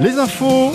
[0.00, 0.72] Les infos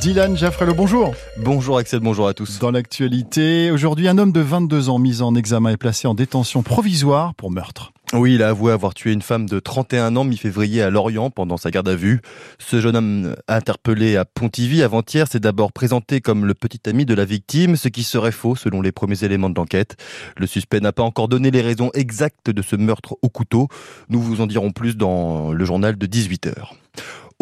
[0.00, 1.14] Dylan Jaffrello, bonjour.
[1.36, 2.58] Bonjour Axel, bonjour à tous.
[2.58, 6.62] Dans l'actualité, aujourd'hui, un homme de 22 ans mis en examen est placé en détention
[6.62, 7.92] provisoire pour meurtre.
[8.14, 11.58] Oui, il a avoué avoir tué une femme de 31 ans mi-février à Lorient pendant
[11.58, 12.20] sa garde à vue.
[12.58, 17.14] Ce jeune homme interpellé à Pontivy avant-hier s'est d'abord présenté comme le petit ami de
[17.14, 19.96] la victime, ce qui serait faux selon les premiers éléments de l'enquête.
[20.36, 23.68] Le suspect n'a pas encore donné les raisons exactes de ce meurtre au couteau.
[24.08, 26.74] Nous vous en dirons plus dans le journal de 18h.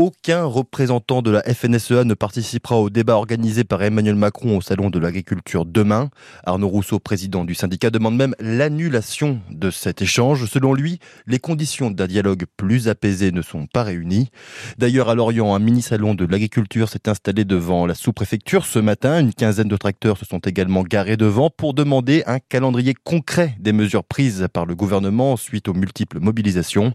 [0.00, 4.88] Aucun représentant de la FNSEA ne participera au débat organisé par Emmanuel Macron au Salon
[4.88, 6.08] de l'Agriculture demain.
[6.44, 10.46] Arnaud Rousseau, président du syndicat, demande même l'annulation de cet échange.
[10.46, 14.30] Selon lui, les conditions d'un dialogue plus apaisé ne sont pas réunies.
[14.78, 19.20] D'ailleurs, à Lorient, un mini-salon de l'agriculture s'est installé devant la sous-préfecture ce matin.
[19.20, 23.74] Une quinzaine de tracteurs se sont également garés devant pour demander un calendrier concret des
[23.74, 26.94] mesures prises par le gouvernement suite aux multiples mobilisations.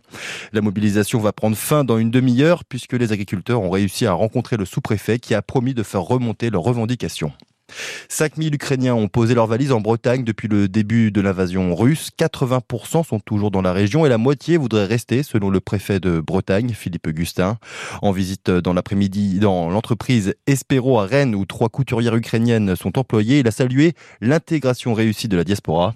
[0.53, 4.57] La mobilisation va prendre fin dans une demi-heure puisque les agriculteurs ont réussi à rencontrer
[4.57, 7.31] le sous-préfet qui a promis de faire remonter leurs revendications.
[8.09, 12.09] 5000 Ukrainiens ont posé leurs valises en Bretagne depuis le début de l'invasion russe.
[12.17, 16.19] 80% sont toujours dans la région et la moitié voudraient rester, selon le préfet de
[16.19, 17.57] Bretagne, Philippe Augustin.
[18.01, 23.39] En visite dans l'après-midi dans l'entreprise Espero à Rennes, où trois couturières ukrainiennes sont employées,
[23.39, 25.93] il a salué l'intégration réussie de la diaspora.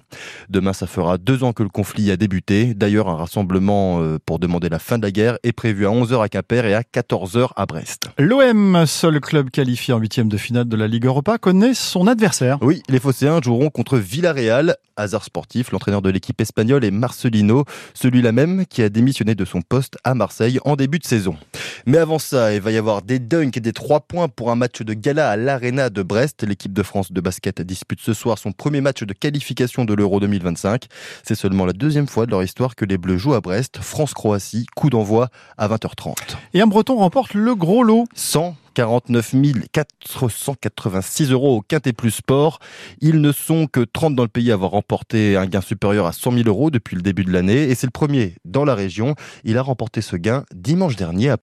[0.50, 2.74] Demain, ça fera deux ans que le conflit a débuté.
[2.74, 6.24] D'ailleurs, un rassemblement euh, pour demander la fin de la guerre est prévu à 11h
[6.24, 8.10] à Quimper et à 14h à Brest.
[8.18, 12.58] L'OM, seul club qualifié en huitième de finale de la Ligue Europa, connaît son adversaire.
[12.62, 14.76] Oui, les Phocéens joueront contre Villarreal.
[14.98, 19.62] Hasard sportif, l'entraîneur de l'équipe espagnole est Marcelino, celui-là même qui a démissionné de son
[19.62, 21.38] poste à Marseille en début de saison.
[21.86, 24.56] Mais avant ça, il va y avoir des dunks et des trois points pour un
[24.56, 26.44] match de gala à l'Arena de Brest.
[26.44, 30.20] L'équipe de France de basket dispute ce soir son premier match de qualification de l'Euro
[30.20, 30.86] 2025.
[31.24, 33.80] C'est seulement la deuxième fois de leur histoire que les Bleus jouent à Brest.
[33.82, 36.16] France-Croatie, coup d'envoi à 20h30.
[36.54, 38.06] Et un Breton remporte le gros lot.
[38.16, 39.36] 100 49
[39.72, 42.60] 486 euros au Quintet Plus Sport.
[43.02, 46.12] Ils ne sont que 30 dans le pays à avoir remporté un gain supérieur à
[46.12, 49.16] 100 000 euros depuis le début de l'année et c'est le premier dans la région.
[49.44, 51.38] Il a remporté ce gain dimanche dernier à